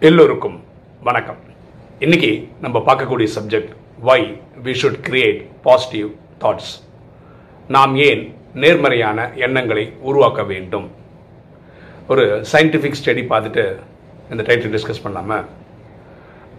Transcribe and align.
எல்லோருக்கும் 0.00 0.56
வணக்கம். 1.02 1.36
இன்னைக்கு 1.98 2.48
நம்ம 2.60 2.78
பார்க்கக்கூடிய 2.86 3.28
subject 3.34 3.70
why 3.98 4.40
we 4.64 4.72
should 4.80 4.98
create 5.08 5.46
positive 5.62 6.08
thoughts 6.40 6.70
நாம் 7.68 7.96
ஏன் 7.96 8.34
நேர்மறையான 8.54 9.30
எண்ணங்களை 9.34 9.92
உருவாக்க 10.00 10.42
வேண்டும்? 10.42 10.90
ஒரு 12.08 12.24
சயின்டிஃபிக் 12.52 12.98
ஸ்டடி 13.00 13.24
பார்த்துட்டு 13.32 13.76
இந்த 14.30 14.42
டைட்டில் 14.42 14.74
டிஸ்கஸ் 14.76 15.02
பண்ணாமல் 15.02 15.44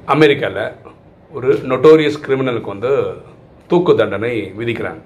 அமெரிக்காவில் 0.05 0.71
ஒரு 1.31 1.54
நொட்டோரியஸ் 1.54 2.21
கிரிமினலுக்கு 2.27 2.73
வந்து 2.75 3.17
தூக்கு 3.67 3.95
தண்டனை 3.95 4.54
விதிக்கிறாங்க. 4.59 5.02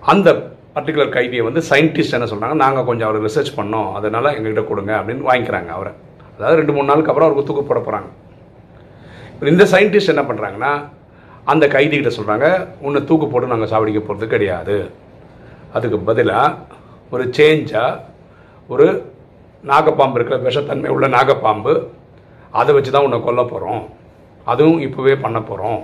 அந்த 0.00 0.56
பர்டிகுலர் 0.74 1.16
கைதியை 1.16 1.42
வந்து 1.42 1.62
சயின்டிஸ்ட் 1.70 2.16
என்ன 2.18 2.26
சொல்கிறாங்க 2.26 2.54
நாங்கள் 2.54 2.84
கொஞ்சம் 2.84 3.08
அவரை 3.08 3.24
ரிசர்ச் 3.28 3.56
பண்ணோம் 3.56 3.92
அதனால் 3.92 4.34
எங்ககிட்ட 4.36 4.68
கொடுங்க 4.68 5.02
அப்படின்னு 5.02 5.28
வாங்கிக்கிறாங்க 5.32 5.66
அவரை. 5.66 5.92
அதாவது 6.40 6.58
ரெண்டு 6.60 6.74
மூணு 6.74 6.88
நாளுக்கு 6.90 7.10
அப்புறம் 7.10 7.28
அவருக்கு 7.28 7.48
தூக்கு 7.48 7.64
போட 7.68 7.80
போகிறாங்க 7.80 8.08
இந்த 9.52 9.64
சயின்டிஸ்ட் 9.72 10.12
என்ன 10.12 10.22
பண்ணுறாங்கன்னா 10.28 10.72
அந்த 11.52 11.64
கைதிகிட்ட 11.74 12.10
சொல்கிறாங்க 12.16 12.46
உன்னை 12.86 13.00
தூக்கு 13.08 13.26
போட்டு 13.28 13.52
நாங்கள் 13.52 13.70
சாவடிக்க 13.72 14.00
போகிறது 14.00 14.26
கிடையாது. 14.32 14.76
அதுக்கு 15.76 15.98
பதிலாக 16.08 16.58
ஒரு 17.14 17.24
சேஞ்சாக 17.36 18.00
ஒரு 18.72 18.86
நாகப்பாம்பு 19.70 20.16
இருக்கிற 20.18 20.36
விஷத்தன்மை 20.48 20.90
உள்ள 20.96 21.06
நாகப்பாம்பு 21.16 21.72
அதை 22.60 22.70
வச்சு 22.74 22.90
தான் 22.90 23.06
உன்னை 23.06 23.18
கொல்ல 23.24 23.42
போகிறோம் 23.52 23.82
அதுவும் 24.52 24.80
இப்போவே 24.86 25.14
பண்ண 25.24 25.38
போகிறோம் 25.50 25.80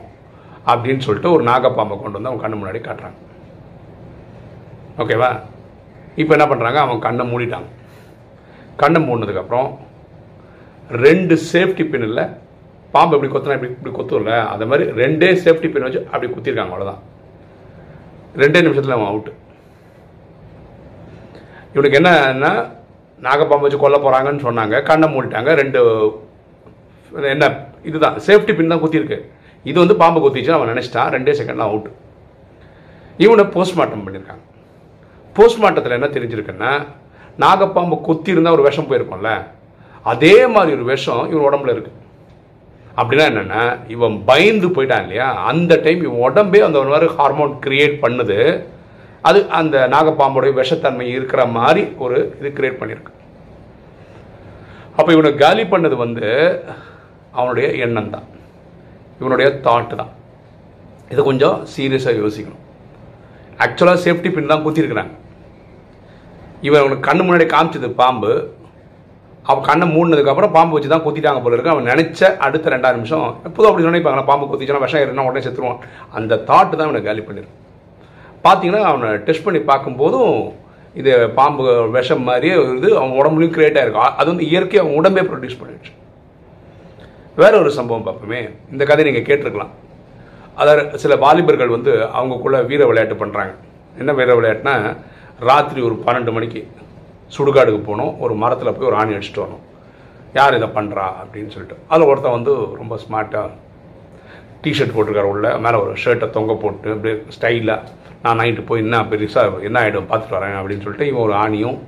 அப்படின்னு 0.73 1.05
சொல்லிட்டு 1.07 1.33
ஒரு 1.33 1.45
நாகப்பாம்பை 1.51 1.97
கொண்டு 2.03 2.19
வந்து 2.19 2.31
அவன் 2.31 2.45
கண்ணு 2.45 2.61
முன்னாடி 2.61 2.81
காட்டுறாங்க. 2.87 3.19
ஓகேவா? 5.03 5.31
இப்போ 6.23 6.33
என்ன 6.37 6.47
பண்ணுறாங்க 6.53 6.81
அவன் 6.85 7.05
கண்ணை 7.07 7.25
மூடிட்டாங்க 7.33 7.69
கண்ணை 8.83 9.01
மூடினதுக்கப்புறம் 9.09 9.69
ரெண்டு 10.91 11.35
சேஃப்டி 11.53 11.85
பின்னில் 11.85 12.11
இல்லை. 12.11 12.25
பாம்பு 12.95 13.15
எப்படி 13.17 13.31
கொத்தினா 13.31 13.55
இப்படி 13.55 13.73
இப்படி 13.73 13.93
கொத்தும்ல 13.95 14.35
அது 14.53 14.67
மாதிரி 14.67 14.85
ரெண்டே 14.99 15.29
சேஃப்டி 15.43 15.69
பின் 15.69 15.83
வச்சு 15.83 16.01
அப்படி 16.11 16.29
குத்திருக்காங்க 16.29 16.73
அவ்வளோதான் 16.73 17.03
ரெண்டே 18.35 18.61
நிமிஷத்தில் 18.63 18.97
அவன் 18.97 19.11
அவுட்டு 19.11 19.33
இவனுக்கு 21.75 21.99
என்னன்னா 22.01 22.53
நாகப்பாம்பு 23.21 23.67
வச்சு 23.67 23.79
கொல்ல 23.79 23.99
போகிறாங்கன்னு 23.99 24.45
சொன்னாங்க 24.47 24.77
கண்ணை 24.83 25.07
மூடிட்டாங்க 25.09 25.51
ரெண்டு 25.55 25.81
என்ன 27.33 27.47
இதுதான் 27.85 28.17
சேஃப்டி 28.19 28.53
பின் 28.55 28.73
தான் 28.73 28.83
குத்திருக்கு 28.83 29.19
இது 29.65 29.77
வந்து 29.81 29.97
பாம்பு 29.97 30.21
குத்திச்சு 30.21 30.57
அவன் 30.57 30.73
நினச்சிட்டான் 30.73 31.13
ரெண்டே 31.15 31.35
செகண்ட்லாம் 31.39 31.71
அவுட்டு 31.71 31.91
இவனை 33.19 33.45
போஸ்ட்மார்ட்டம் 33.55 34.05
பண்ணியிருக்காங்க 34.07 34.45
போஸ்ட்மார்ட்டத்தில் 35.37 35.99
என்ன 35.99 36.09
தெரிஞ்சிருக்குன்னா 36.09 36.73
நாகப்பாம்பு 37.39 37.97
குத்தி 38.01 38.31
இருந்தால் 38.31 38.57
ஒரு 38.57 38.63
விஷம் 38.63 38.89
போயிருக்கோம்ல 38.89 39.31
அதே 40.13 40.35
மாதிரி 40.55 40.75
ஒரு 40.77 40.85
விஷம் 40.93 41.23
இவன் 41.33 41.47
உடம்புல 41.49 41.75
இருக்கு. 41.75 41.93
அப்படின்னா 43.01 43.25
என்னென்னா 43.31 43.63
இவன் 43.95 44.15
பயந்து 44.29 44.69
போயிட்டான் 44.77 45.05
இல்லையா? 45.05 45.29
அந்த 45.51 45.73
டைம் 45.85 46.03
இவன் 46.07 46.25
உடம்பே 46.29 46.61
அந்த 46.67 46.77
ஒரு 46.83 46.91
மாதிரி 46.93 47.09
ஹார்மோன் 47.19 47.53
கிரியேட் 47.67 47.97
பண்ணுது. 48.05 48.39
அது 49.29 49.39
அந்த 49.59 49.77
நாகப்பாம்போடைய 49.95 50.53
விஷத்தன்மை 50.61 51.07
இருக்கிற 51.17 51.43
மாதிரி 51.59 51.83
ஒரு 52.05 52.19
இது 52.39 52.51
கிரியேட் 52.59 52.81
பண்ணியிருக்கு 52.81 53.13
அப்போ 54.99 55.11
இவனை 55.15 55.31
காலி 55.41 55.65
பண்ணது 55.73 55.97
வந்து 56.05 56.27
அவனுடைய 57.39 57.67
எண்ணம் 57.85 58.13
தான். 58.15 58.29
இவனுடைய 59.21 59.49
தாட்டு 59.67 59.95
தான். 60.01 60.13
இதை 61.13 61.21
கொஞ்சம் 61.29 61.57
சீரியஸாக 61.73 62.21
யோசிக்கணும். 62.23 62.63
ஆக்சுவலாக 63.65 64.03
சேஃப்டி 64.05 64.31
பின் 64.37 64.53
தான் 64.53 64.65
குத்திருக்கிறாங்க. 64.67 65.13
இவன் 66.67 66.81
அவனுக்கு 66.83 67.07
கண்ணு 67.09 67.25
முன்னாடி 67.27 67.47
காமிச்சது 67.55 67.91
பாம்பு. 68.01 68.33
அவன் 69.51 69.67
கண்ணை 69.69 69.87
மூடினதுக்கப்புறம் 69.95 70.53
பாம்பு 70.57 70.75
வச்சு 70.77 70.91
தான் 70.93 71.05
குத்திட்டாங்க 71.07 71.41
போல 71.43 71.57
இருக்கு. 71.57 71.73
அவன் 71.75 71.89
நினைச்ச 71.91 72.31
அடுத்த 72.47 72.73
ரெண்டாயிரம் 72.75 73.01
நிமிஷம் 73.01 73.27
எப்போதும் 73.49 73.71
அப்படி 73.71 73.89
நினைப்பாங்க 73.89 74.23
பாம்பு 74.31 74.51
குத்திச்சுனா 74.53 74.83
விஷம் 74.85 75.03
ஏறினா 75.03 75.27
உடனே 75.29 75.43
செத்துருவான். 75.47 75.81
அந்த 76.19 76.41
தாட்டு 76.51 76.75
தான் 76.79 76.89
அவனை 76.89 77.03
காலி 77.09 77.25
பண்ணிருக்கு. 77.27 77.55
பார்த்தீங்கன்னா 78.47 78.83
அவனை 78.93 79.11
டெஸ்ட் 79.27 79.47
பண்ணி 79.47 79.61
பார்க்கும்போதும் 79.71 80.33
இது 81.01 81.13
பாம்பு 81.39 81.65
விஷம் 81.97 82.27
மாதிரியே 82.29 82.55
இது 82.79 82.91
அவன் 82.99 83.17
உடம்புலையும் 83.21 83.55
கிரியேட் 83.57 83.79
ஆயிருக்கும் 83.81 84.15
அது 84.21 84.29
வந்து 84.33 84.47
இயற்கை 84.51 84.79
அவன் 84.83 84.99
உடம்பே 85.01 85.25
ப்ரொடியூஸ் 85.31 85.59
பண்ணிடுச்சு. 85.61 85.93
வேற 87.43 87.53
ஒரு 87.63 87.71
சம்பவம் 87.79 88.07
பார்ப்போமே. 88.07 88.41
இந்த 88.75 88.83
கதை 88.91 89.05
நீங்கள் 89.09 89.27
கேட்டிருக்கலாம். 89.29 89.73
அதாவது 90.61 91.01
சில 91.03 91.15
வாலிபர்கள் 91.25 91.75
வந்து 91.77 91.93
அவங்கக்குள்ள 92.19 92.59
வீர 92.71 92.83
விளையாட்டு 92.91 93.17
பண்ணுறாங்க 93.23 93.53
என்ன 94.03 94.13
வீர 94.21 94.31
விளையாட்டுனா 94.39 94.75
ராத்திரி 95.49 95.81
ஒரு 95.89 95.97
பன்னெண்டு 96.07 96.35
மணிக்கு 96.37 96.61
சுடுகாடுக்கு 97.35 97.81
போகணும் 97.89 98.15
ஒரு 98.25 98.35
மரத்தில் 98.43 98.75
போய் 98.77 98.89
ஒரு 98.91 98.99
ஆணி 99.01 99.15
அடிச்சுட்டு 99.17 99.43
வரணும் 99.45 99.65
யார் 100.39 100.57
இதை 100.59 100.69
பண்ணுறா 100.79 101.07
அப்படின்னு 101.23 101.53
சொல்லிட்டு. 101.55 101.77
அதில் 101.93 102.09
ஒருத்தன் 102.11 102.37
வந்து 102.39 102.53
ரொம்ப 102.81 102.95
ஸ்மார்ட்டாக 103.05 103.49
டிஷர்ட் 104.65 104.95
போட்டிருக்காரு 104.97 105.31
உள்ள. 105.33 105.47
மேலே 105.65 105.77
ஒரு 105.85 105.93
ஷர்ட்டை 106.05 106.29
தொங்க 106.37 106.55
போட்டு 106.63 106.91
அப்படியே 106.95 107.17
ஸ்டைலாக 107.37 107.95
நான் 108.25 108.39
நைட்டு 108.41 108.63
போய் 108.69 108.83
என்ன 108.85 109.01
பெருசாக 109.11 109.67
என்ன 109.69 109.79
ஆகிடும் 109.83 110.11
பார்த்துட்டு 110.11 110.37
வரேன். 110.39 110.57
அப்படின்னு 110.61 110.85
சொல்லிட்டு 110.85 111.09
இவன் 111.11 111.25
ஒரு 111.27 111.35
ஆணியும் 111.45 111.79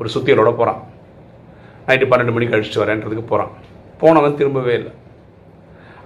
ஒரு 0.00 0.08
சுத்தியலோட 0.14 0.50
போகிறான் 0.60 0.80
நைட்டு 1.88 2.10
பன்னெண்டு 2.12 2.34
மணிக்கு 2.36 2.56
அடிச்சுட்டு 2.56 2.82
வரேன்றதுக்கு 2.84 3.24
போகிறான் 3.32 3.52
போனவன் 4.02 4.38
திரும்பவே 4.40 4.74
இல்லை. 4.80 4.92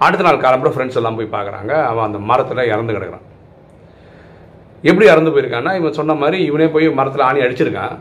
அடுத்த 0.05 0.25
நாள் 0.25 0.43
காலம்புற 0.43 0.69
ஃப்ரெண்ட்ஸ் 0.75 0.99
எல்லாம் 0.99 1.17
போய் 1.17 1.33
பார்க்குறாங்க 1.35 1.73
அவன் 1.89 2.07
அந்த 2.07 2.19
மரத்தில் 2.29 2.69
இறந்து 2.73 2.95
கிடக்குறான். 2.95 3.25
எப்படி 4.89 5.05
இறந்து 5.13 5.33
போயிருக்கான்னா 5.33 5.73
இவன் 5.79 5.97
சொன்ன 5.99 6.13
மாதிரி 6.21 6.37
இவனே 6.49 6.67
போய் 6.75 6.87
மரத்தில் 6.99 7.27
ஆணி 7.29 7.39
அடிச்சிருக்கான். 7.45 7.95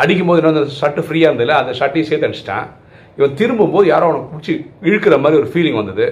அடிக்கும் 0.00 0.28
போது 0.30 0.40
என்ன 0.40 0.52
அந்த 0.54 0.74
ஷர்ட்டு 0.80 1.04
ஃப்ரீயாக 1.06 1.30
இருந்ததில்ல 1.30 1.56
அந்த 1.62 1.72
ஷர்ட்டையும் 1.80 2.08
சேர்த்து 2.10 2.28
அடிச்சிட்டான். 2.28 2.66
இவன் 3.18 3.36
திரும்பும்போது 3.40 3.86
யாரோ 3.92 4.04
அவனை 4.08 4.22
பிடிச்சி 4.32 4.54
இழுக்கிற 4.88 5.14
மாதிரி 5.24 5.40
ஒரு 5.40 5.48
ஃபீலிங் 5.52 5.78
வந்தது. 5.80 6.06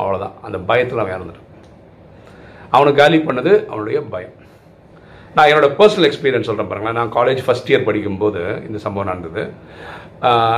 அவ்வளோதான் 0.00 0.34
அந்த 0.46 0.58
பயத்தில் 0.70 1.02
அவன் 1.02 1.16
இறந்துட்டான். 1.16 1.48
அவனை 2.76 2.90
காலி 3.00 3.18
பண்ணது 3.28 3.52
அவனுடைய 3.70 3.98
பயம். 4.14 4.36
நான் 5.36 5.48
என்னோட 5.50 5.68
பர்சனல் 5.78 6.06
எக்ஸ்பீரியன்ஸ் 6.08 6.48
சொல்கிறேன் 6.48 6.70
பாருங்களேன். 6.70 6.98
நான் 7.00 7.12
காலேஜ் 7.18 7.40
ஃபஸ்ட் 7.46 7.70
இயர் 7.70 7.86
படிக்கும்போது 7.88 8.42
இந்த 8.68 8.78
சம்பவம் 8.84 9.10
நடந்தது. 9.10 9.42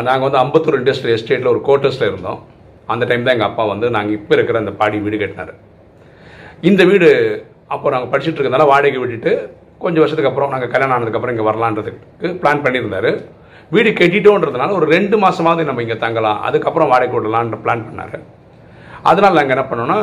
நாங்கள் 0.09 0.27
வந்து 0.27 0.41
அம்பத்தூர் 0.45 0.79
இண்டஸ்ட்ரியல் 0.81 1.17
எஸ்டேட்டில் 1.19 1.53
ஒரு 1.55 1.61
கோட்டர்ஸில் 1.69 2.09
இருந்தோம். 2.11 2.41
அந்த 2.93 3.05
டைம் 3.11 3.27
தான் 3.27 3.37
எங்கள் 3.37 3.51
அப்பா 3.51 3.65
வந்து 3.73 3.87
நாங்கள் 3.97 4.17
இப்போ 4.19 4.33
இருக்கிற 4.37 4.59
அந்த 4.63 4.73
பாடி 4.81 4.97
வீடு 5.05 5.21
கட்டினார். 5.21 5.53
இந்த 6.71 6.83
வீடு 6.91 7.09
அப்போ 7.75 7.87
நாங்கள் 7.95 8.11
படிச்சுட்டு 8.13 8.37
இருக்கிறதுனால 8.39 8.67
வாடகை 8.73 8.99
விட்டுட்டு 9.03 9.33
கொஞ்சம் 9.85 10.03
வருஷத்துக்கு 10.03 10.31
அப்புறம் 10.33 10.53
நாங்கள் 10.55 10.73
கல்யாணம் 10.75 10.97
ஆனதுக்கப்புறம் 10.97 11.35
இங்கே 11.35 11.47
வரலான்றதுக்கு 11.51 12.31
பிளான் 12.43 12.65
பண்ணியிருந்தாரு. 12.65 13.13
வீடு 13.75 13.91
கட்டிட்டோன்றதுனால 14.01 14.75
ஒரு 14.79 14.87
ரெண்டு 14.97 15.17
மாதமாவது 15.25 15.69
நம்ம 15.69 15.83
இங்கே 15.85 15.99
தங்கலாம். 16.07 16.41
அதுக்கப்புறம் 16.49 16.91
வாடகை 16.93 17.15
விடலான்ற 17.19 17.59
பிளான் 17.65 17.87
பண்ணார். 17.89 18.17
அதனால் 19.11 19.39
நாங்கள் 19.39 19.55
என்ன 19.57 19.65
பண்ணோன்னா 19.71 19.99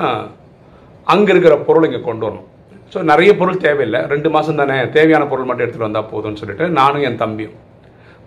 அங்கே 1.13 1.31
இருக்கிற 1.33 1.55
பொருள் 1.67 1.87
இங்கே 1.89 2.01
கொண்டு 2.07 2.25
வரணும். 2.27 2.47
ஸோ 2.93 2.99
நிறைய 3.11 3.31
பொருள் 3.39 3.63
தேவையில்லை. 3.65 3.99
ரெண்டு 4.13 4.29
மாதம் 4.35 4.59
தானே 4.61 4.77
தேவையான 4.95 5.23
பொருள் 5.31 5.47
மட்டும் 5.49 5.65
எடுத்துகிட்டு 5.65 5.89
வந்தால் 5.89 6.09
போதும்னு 6.13 6.41
சொல்லிட்டு 6.41 6.65
நானும் 6.79 7.05
என் 7.09 7.21
தம்பியும் 7.23 7.57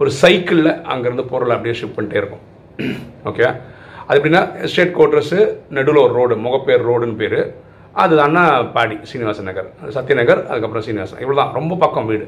ஒரு 0.01 0.11
சைக்கிளில் 0.23 0.73
அங்கேருந்து 0.93 1.25
பொருள் 1.33 1.55
அப்படியே 1.57 1.75
ஷிஃப்ட் 1.81 1.97
பண்ணிட்டே 1.99 2.21
இருக்கோம். 2.21 2.45
ஓகே 3.31 3.45
அது 4.07 4.17
எப்படின்னா 4.19 4.41
எஸ்டேட் 4.67 4.97
கோட்ரஸு 4.97 5.39
நடுவில் 5.77 6.05
ஒரு 6.07 6.15
ரோடு 6.21 6.35
முகப்பேர் 6.47 6.83
ரோடுன்னு 6.89 7.21
பேர். 7.21 7.39
அதுதான் 8.03 8.37
பாடி 8.77 8.97
சீனிவாசன் 9.11 9.49
நகர் 9.51 9.69
சத்யநகர் 9.97 10.41
அதுக்கப்புறம் 10.51 10.85
சீனிவாசன். 10.87 11.21
இவ்வளோ 11.25 11.39
தான் 11.41 11.53
ரொம்ப 11.59 11.75
பக்கம் 11.83 12.09
வீடு. 12.13 12.27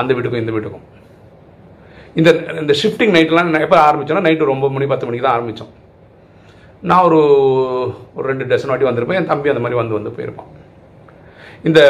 அந்த 0.00 0.10
வீட்டுக்கும் 0.16 0.42
இந்த 0.42 0.52
வீட்டுக்கும். 0.56 0.84
இந்த 2.20 2.30
இந்த 2.62 2.72
ஷிஃப்டிங் 2.80 3.14
நைட்லாம் 3.16 3.56
எப்போ 3.66 3.78
ஆரம்பித்தோன்னா 3.86 4.26
நைட்டு 4.26 4.52
ரொம்ப 4.52 4.68
மணி 4.74 4.86
பத்து 4.92 5.06
மணிக்கு 5.08 5.26
தான் 5.26 5.36
ஆரம்பித்தோம் 5.36 5.72
நான் 6.90 7.04
ஒரு 7.08 7.18
ஒரு 8.16 8.24
ரெண்டு 8.30 8.44
டசன் 8.50 8.70
வாட்டி 8.72 8.88
வந்திருப்பேன். 8.88 9.18
என் 9.20 9.30
தம்பி 9.32 9.52
அந்த 9.52 9.62
மாதிரி 9.64 9.80
வந்து 9.80 9.98
வந்து 9.98 10.14
போயிருப்பான். 10.16 10.50
இந்த 11.68 11.80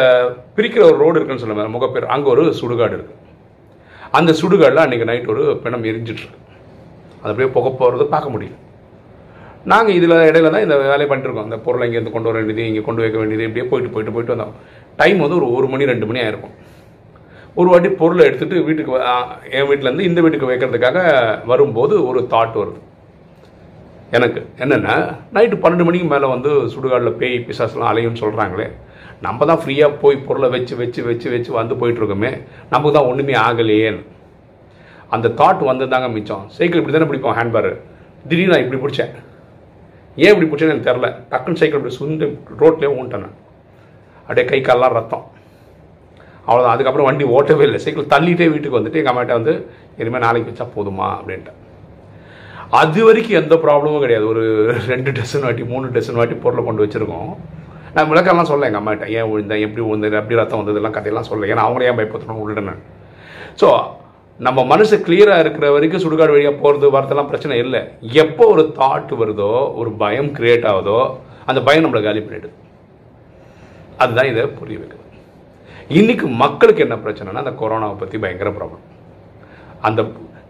பிரிக்கிற 0.56 0.82
ஒரு 0.90 0.98
ரோடு 1.04 1.18
இருக்குன்னு 1.18 1.44
சொல்லுவேன் 1.44 1.72
முகப்பேர். 1.76 2.12
அங்கே 2.14 2.28
ஒரு 2.34 2.44
சுடுகாடு 2.60 2.96
இருக்குது 2.98 3.20
அந்த 4.18 4.32
சுடுகாடில் 4.40 4.84
அன்றைக்கி 4.84 5.06
நைட் 5.10 5.32
ஒரு 5.34 5.44
பிணம் 5.62 5.86
எரிஞ்சிட்ருக்கு 5.92 6.40
அது 7.20 7.30
அப்படியே 7.32 7.50
புகை 7.56 7.70
போகிறது 7.80 8.04
பார்க்க 8.14 8.34
முடியும். 8.34 8.58
நாங்கள் 9.72 9.96
இதில் 9.98 10.14
இடையில 10.28 10.50
தான் 10.54 10.64
இந்த 10.66 10.76
வேலையை 10.80 11.08
பண்ணிட்டுருக்கோம் 11.10 11.48
இந்த 11.48 11.58
பொருளை 11.66 11.84
இங்கேருந்து 11.88 12.14
கொண்டு 12.14 12.28
வர 12.30 12.38
வேண்டியது 12.40 12.68
இங்கே 12.70 12.82
கொண்டு 12.86 13.02
வைக்க 13.02 13.18
வேண்டியது 13.20 13.46
இப்படியே 13.48 13.66
போயிட்டு 13.70 13.92
போயிட்டு 13.94 14.14
போயிட்டு 14.14 14.34
வந்தோம். 14.34 14.54
டைம் 15.00 15.22
வந்து 15.24 15.38
ஒரு 15.40 15.46
ஒரு 15.58 15.66
மணி 15.72 15.90
ரெண்டு 15.92 16.08
மணி 16.08 16.20
ஆயிருக்கும். 16.24 16.54
ஒரு 17.60 17.68
வாட்டி 17.72 17.90
பொருளை 18.00 18.22
எடுத்துகிட்டு 18.28 18.64
வீட்டுக்கு 18.68 18.92
என் 19.58 19.68
வீட்டிலேருந்து 19.70 20.08
இந்த 20.10 20.20
வீட்டுக்கு 20.24 20.50
வைக்கிறதுக்காக 20.50 20.98
வரும்போது 21.52 21.94
ஒரு 22.08 22.22
தாட் 22.32 22.56
வருது. 22.62 22.80
எனக்கு 24.16 24.40
என்னென்னா 24.64 24.94
நைட்டு 25.36 25.56
பன்னெண்டு 25.62 25.86
மணிக்கு 25.88 26.08
மேலே 26.14 26.26
வந்து 26.34 26.50
சுடுகாடில் 26.72 27.18
பேய் 27.20 27.36
பிசாஸ்லாம் 27.46 27.90
அலையும்னு 27.92 28.22
சொல்கிறாங்களே 28.24 28.66
நம்ம 29.26 29.46
தான் 29.50 29.60
ஃப்ரீயாக 29.62 29.98
போய் 30.02 30.24
பொருளை 30.26 30.48
வச்சு 30.54 30.74
வச்சு 30.80 31.00
வச்சு 31.08 31.28
வச்சு 31.34 31.50
வந்து 31.58 31.74
போயிட்டுருக்கோமே 31.80 32.32
நமக்கு 32.72 32.94
தான் 32.96 33.08
ஒன்றுமே 33.10 33.34
ஆகலையேன்னு. 33.46 34.02
அந்த 35.14 35.28
தாட் 35.40 35.62
வந்து 35.70 35.86
தாங்க 35.92 36.08
மிச்சம். 36.16 36.44
சைக்கிள் 36.56 36.80
இப்படி 36.80 36.96
தானே 36.96 37.08
பிடிப்போம் 37.10 37.38
ஹேண்ட்பேரு 37.38 37.72
திடீர்னு 38.28 38.52
நான் 38.52 38.64
இப்படி 38.64 38.80
பிடிச்சேன். 38.82 39.12
ஏன் 40.22 40.32
இப்படி 40.32 40.48
பிடிச்சேன்னு 40.50 40.74
எனக்கு 40.74 40.90
தெரில 40.90 41.08
டக்குன்னு 41.30 41.60
சைக்கிள் 41.60 41.80
இப்படி 41.80 41.96
சுண்டு 42.00 42.26
ரோட்லேயே 42.62 42.90
ஊன்ட்டேன் 42.98 43.24
நான். 43.24 43.38
அப்படியே 44.26 44.44
கை 44.50 44.60
கால்லாம் 44.68 44.96
ரத்தம். 44.98 45.24
அவ்வளோதான் 46.46 46.74
அதுக்கப்புறம் 46.74 47.08
வண்டி 47.08 47.24
ஓட்டவே 47.36 47.64
இல்லை. 47.68 47.80
சைக்கிள் 47.84 48.12
தள்ளிட்டே 48.14 48.46
வீட்டுக்கு 48.54 48.78
வந்துட்டு 48.78 49.00
எங்கள் 49.00 49.12
அம்மாட்ட 49.12 49.38
வந்து 49.38 49.54
இனிமேல் 50.00 50.24
நாளைக்கு 50.26 50.50
வச்சா 50.50 50.66
போதுமா? 50.76 51.08
அப்படின்ட்டு 51.18 51.52
அது 52.80 53.00
வரைக்கும் 53.06 53.38
எந்த 53.40 53.54
ப்ராப்ளமும் 53.64 54.04
கிடையாது. 54.04 54.26
ஒரு 54.32 54.42
ரெண்டு 54.92 55.10
டசன் 55.18 55.44
வாட்டி 55.46 55.64
மூணு 55.72 55.86
டசன் 55.96 56.18
வாட்டி 56.20 56.36
பொருளை 56.44 56.62
கொண்டு 56.68 56.84
வச்சுருக்கோம். 56.84 57.32
நான் 57.96 58.08
விளக்கம்லாம் 58.10 58.50
சொல்ல 58.52 58.68
எங்கள் 58.68 58.82
அம்மாட்ட 58.82 59.08
ஏன் 59.18 59.28
விழுந்தேன் 59.32 59.64
எப்படி 59.66 59.82
விழுந்தேன் 59.88 60.20
எப்படி 60.20 60.38
ரத்தம் 60.40 60.60
வந்ததெல்லாம் 60.62 60.96
கதையெல்லாம் 60.96 61.28
சொல்ல. 61.30 61.50
ஏன்னா 61.52 61.64
அவங்களே 61.66 61.88
ஏன் 61.90 61.98
பயப்படுத்தணும்? 61.98 62.40
விழுடுனேன் 62.42 62.80
ஸோ 63.60 63.68
நம்ம 64.40 64.60
மனசு 64.70 64.94
கிளியராக 65.06 65.42
இருக்கிற 65.42 65.66
வரைக்கும் 65.74 66.02
சுடுகாடு 66.04 66.32
வழியாக 66.34 66.56
போகிறது 66.62 66.86
வரதெல்லாம் 66.94 67.28
பிரச்சனை 67.30 67.56
இல்லை. 67.64 67.80
எப்போ 68.22 68.44
ஒரு 68.54 68.62
தாட் 68.78 69.12
வருதோ 69.20 69.50
ஒரு 69.80 69.90
பயம் 70.00 70.30
கிரியேட் 70.38 70.66
ஆகுதோ 70.70 70.98
அந்த 71.50 71.60
பயம் 71.66 71.84
நம்மளை 71.84 72.02
காலி 72.06 72.20
பண்ணிடுது. 72.24 72.56
அதுதான் 74.02 74.30
இதை 74.30 74.44
புரிய 74.60 74.78
வைக்குது. 74.80 75.04
இன்னைக்கு 75.98 76.26
மக்களுக்கு 76.42 76.84
என்ன 76.86 76.96
பிரச்சனைனா 77.04 77.44
அந்த 77.44 77.54
கொரோனாவை 77.62 77.96
பற்றி 78.02 78.18
பயங்கர 78.24 78.50
ப்ராப்ளம் 78.58 78.84
அந்த 79.88 80.02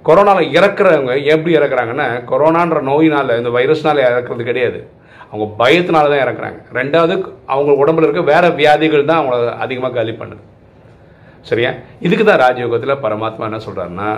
கொரோனாவில் 0.08 0.54
இறக்குறவங்க 0.58 1.12
எப்படி 1.34 1.52
இறக்குறாங்கன்னா 1.58 2.08
கொரோனான்ற 2.32 2.80
நோயினால் 2.90 3.38
இந்த 3.40 3.52
வைரஸ்னால் 3.58 4.04
இறக்குறது 4.08 4.48
கிடையாது. 4.50 4.80
அவங்க 5.30 5.46
பயத்தினால 5.60 6.10
தான் 6.12 6.24
இறக்குறாங்க. 6.24 6.58
ரெண்டாவது 6.80 7.14
அவங்க 7.54 7.72
உடம்புல 7.82 8.06
இருக்க 8.06 8.24
வேறு 8.32 8.50
வியாதிகள் 8.62 9.08
தான் 9.12 9.20
அவங்கள 9.20 9.54
அதிகமாக 9.66 9.94
காலி 9.98 10.14
பண்ணுது. 10.22 10.42
சரியா? 11.48 11.70
இதுக்கு 12.06 12.24
தான் 12.24 12.42
ராஜயோகத்தில் 12.44 13.02
பரமாத்மா 13.04 13.48
என்ன 13.50 13.60
சொல்கிறாருன்னா 13.66 14.08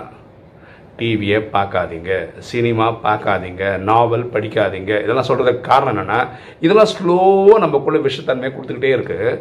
டிவியை 0.99 1.39
பார்க்காதீங்க 1.55 2.13
சினிமா 2.51 2.87
பார்க்காதீங்க 3.07 3.65
நாவல் 3.89 4.31
படிக்காதீங்க. 4.35 4.93
இதெல்லாம் 5.05 5.29
சொல்கிறதுக்கு 5.31 5.69
காரணம் 5.71 5.93
என்னென்னா 5.95 6.21
இதெல்லாம் 6.65 6.93
ஸ்லோவாக 6.93 7.63
நம்மக்குள்ளே 7.65 8.01
விஷத்தன்மையை 8.07 8.51
கொடுத்துக்கிட்டே 8.53 8.93
இருக்குது 8.97 9.41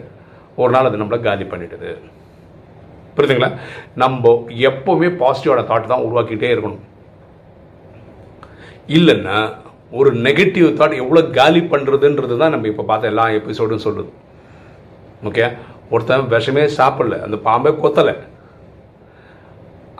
ஒரு 0.61 0.71
நாள் 0.75 0.89
அது 0.89 0.99
நம்மளை 1.01 1.19
காலி 1.27 1.45
பண்ணிடுது. 1.51 1.91
புரியுதுங்களா? 3.15 3.49
நம்ம 4.03 4.33
எப்போவுமே 4.69 5.09
பாசிட்டிவான 5.21 5.63
தாட் 5.69 5.91
தான் 5.93 6.05
உருவாக்கிட்டே 6.07 6.49
இருக்கணும். 6.53 6.83
இல்லைன்னா 8.97 9.37
ஒரு 9.99 10.09
நெகட்டிவ் 10.27 10.67
தாட் 10.79 11.01
எவ்வளோ 11.03 11.21
காலி 11.39 11.61
பண்ணுறதுன்றது 11.73 12.35
தான் 12.41 12.53
நம்ம 12.55 12.67
இப்போ 12.71 12.85
பார்த்த 12.91 13.11
எல்லா 13.13 13.27
எபிசோடும் 13.39 13.85
சொல்லுது. 13.87 14.11
ஓகே 15.29 15.45
ஒருத்தன் 15.93 16.31
விஷமே 16.35 16.63
சாப்பிடல. 16.77 17.17
அந்த 17.25 17.37
பாம்பே 17.47 17.71
கொத்தலை. 17.83 18.15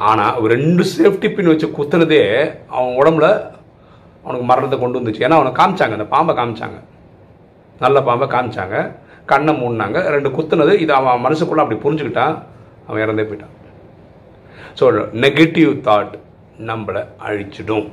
ஆனால் 0.10 0.48
ரெண்டு 0.54 0.84
சேஃப்டி 0.94 1.28
பின் 1.36 1.52
வச்சு 1.52 1.68
குத்துனதே 1.78 2.22
அவன் 2.76 2.98
உடம்புல 3.02 3.28
அவனுக்கு 4.24 4.48
மரணத்தை 4.52 4.78
கொண்டு 4.80 5.00
வந்துச்சு. 5.00 5.24
ஏன்னா 5.26 5.38
அவனை 5.40 5.52
காமிச்சாங்க. 5.60 5.98
அந்த 5.98 6.08
பாம்பை 6.14 6.34
காமிச்சாங்க. 6.40 6.78
நல்ல 7.84 7.98
பாம்பை 8.08 8.28
காமிச்சாங்க. 8.34 8.78
கண்ணை 9.32 9.54
மூடினாங்க. 9.60 10.00
ரெண்டு 10.16 10.30
குத்துனது 10.38 10.74
இது 10.86 10.94
அவன் 11.00 11.24
மனசுக்குள்ளே 11.26 11.64
அப்படி 11.64 11.80
புரிஞ்சுக்கிட்டான். 11.86 12.36
அவன் 12.88 13.04
இறந்தே 13.06 13.26
போயிட்டான். 13.30 13.54
ஸோ 14.80 14.86
நெகட்டிவ் 15.26 15.72
தாட் 15.88 16.16
நம்மளை 16.70 17.04
அழிச்சிடும். 17.28 17.88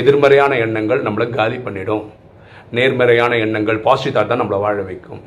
எதிர்மறையான 0.00 0.56
எண்ணங்கள் 0.64 1.04
நம்மளை 1.06 1.26
காலி 1.38 1.58
பண்ணிடும். 1.64 2.04
நேர்மறையான 2.76 3.36
எண்ணங்கள் 3.44 3.80
பாசிட்டிவ் 3.86 4.16
தாட் 4.16 4.30
தான் 4.32 4.42
நம்மளை 4.42 4.60
வாழ 4.66 4.82
வைக்கும். 4.90 5.22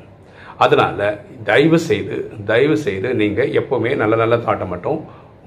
அதனால் 0.64 1.04
தயவு 1.50 1.78
செய்து 1.90 2.16
தயவு 2.52 2.76
செய்து 2.86 3.10
நீங்கள் 3.22 3.52
எப்போவுமே 3.60 3.92
நல்ல 4.02 4.16
நல்ல 4.22 4.36
தாட்டை 4.46 4.66
மட்டும் 4.74 5.00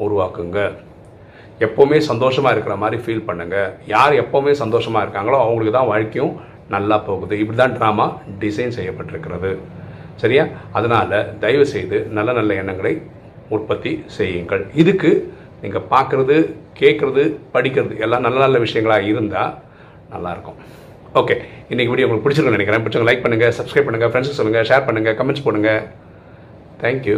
உருவாக்குங்க. 0.05 0.59
எப்போவுமே 1.67 1.99
சந்தோஷமாக 2.11 2.55
இருக்கிற 2.55 2.75
மாதிரி 2.83 2.99
ஃபீல் 3.05 3.27
பண்ணுங்கள் 3.29 3.73
யார் 3.95 4.15
எப்போவுமே 4.23 4.53
சந்தோஷமாக 4.63 5.05
இருக்காங்களோ 5.05 5.39
அவங்களுக்கு 5.45 5.75
தான் 5.79 5.91
வாழ்க்கையும் 5.93 6.35
நல்லா 6.75 6.97
போகுது. 7.09 7.35
இப்படி 7.43 7.59
தான் 7.63 7.77
ட்ராமா 7.79 8.07
டிசைன் 8.43 8.77
செய்யப்பட்டிருக்கிறது. 8.79 9.51
சரியா? 10.23 10.45
அதனால் 10.79 11.17
தயவு 11.45 11.67
செய்து 11.75 11.99
நல்ல 12.17 12.31
நல்ல 12.39 12.55
எண்ணங்களை 12.63 12.95
உற்பத்தி 13.57 13.93
செய்யுங்கள். 14.19 14.65
இதுக்கு 14.83 15.11
நீங்கள் 15.63 15.89
பார்க்குறது 15.95 16.37
கேட்குறது 16.81 17.23
படிக்கிறது 17.55 17.95
எல்லாம் 18.05 18.25
நல்ல 18.27 18.39
நல்ல 18.45 18.59
விஷயங்களாக 18.67 19.09
இருந்தால் 19.13 19.55
நல்லாயிருக்கும் 20.13 20.61
ஓகே 21.19 21.35
இன்றைக்கி 21.73 21.91
வீடியோ 21.91 22.07
உங்களுக்கு 22.07 22.25
பிடிச்சிருக்குன்னு 22.25 22.59
நினைக்கிறேன். 22.59 22.83
பிடிச்சவங்க 22.83 23.09
லைக் 23.09 23.23
பண்ணுங்கள் 23.23 23.55
சப்ஸ்கிரைப் 23.57 23.87
பண்ணுங்கள் 23.87 24.11
ஃப்ரெண்ட்ஸுக்கு 24.11 24.41
சொல்லுங்கள் 24.41 24.67
ஷேர் 24.69 24.85
பண்ணுங்கள் 24.89 25.17
கமெண்ட்ஸ் 25.21 25.45
பண்ணுங்கள் 25.47 25.81
தேங்க்யூ 26.83 27.17